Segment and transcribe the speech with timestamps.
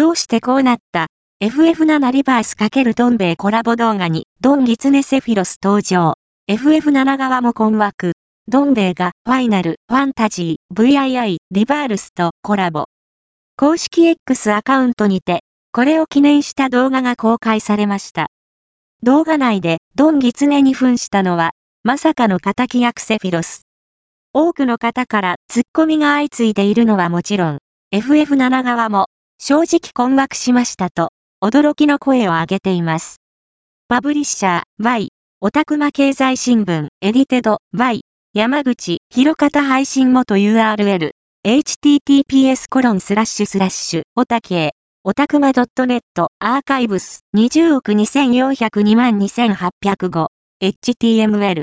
[0.00, 1.08] どうしてこうなった
[1.44, 6.14] ?FF7 リバース×ドンベイコラボ動画に、ドンギツネセフィロス登場。
[6.50, 8.12] FF7 側も困惑。
[8.48, 12.86] ドンベイが、ファイナル、ファンタジー、VII、リバールスとコラボ。
[13.58, 15.40] 公式 X アカウントにて、
[15.70, 18.28] これを記念した動画が公開されました。
[19.02, 21.50] 動画内で、ドンギツネに扮したのは、
[21.84, 23.66] まさかの仇役セフィロス。
[24.32, 27.58] 多くの方からツッコミが相次いでいるのはもちろん、
[27.92, 29.08] FF7 側も、
[29.42, 31.12] 正直困惑しましたと、
[31.42, 33.22] 驚きの声を上げています。
[33.88, 35.08] パブリッシャー、Y、
[35.40, 38.02] オタクマ経済新聞、エディテド、Y、
[38.34, 41.12] 山口、広方配信元 URL、
[41.46, 44.72] https コロンスラッシュスラッシュ、オタケ
[45.04, 46.02] オタクマ .net
[46.38, 50.26] アーカイブス20億2402万2805
[50.62, 51.58] HTML